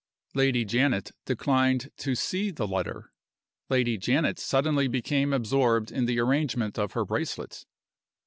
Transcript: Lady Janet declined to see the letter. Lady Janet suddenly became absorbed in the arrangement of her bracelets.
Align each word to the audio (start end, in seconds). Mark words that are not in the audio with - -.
Lady 0.33 0.65
Janet 0.65 1.11
declined 1.25 1.91
to 1.97 2.15
see 2.15 2.49
the 2.49 2.65
letter. 2.65 3.11
Lady 3.69 3.99
Janet 3.99 4.39
suddenly 4.39 4.87
became 4.87 5.31
absorbed 5.31 5.91
in 5.91 6.05
the 6.05 6.19
arrangement 6.19 6.79
of 6.79 6.93
her 6.93 7.05
bracelets. 7.05 7.67